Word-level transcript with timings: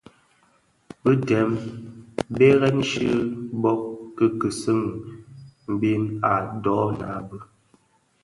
Bị 1.01 1.11
dèm 1.27 1.49
mbèrèn 2.31 2.77
chi 2.89 3.07
bò 3.61 3.71
kiseni 4.39 4.91
mbiň 5.73 6.01
a 6.31 6.33
ndhoňa 6.55 7.11
bi. 7.27 7.37